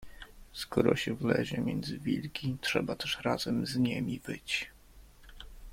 [0.53, 4.69] "Skoro się wlezie między wilki, trzeba też razem z niemi wyć."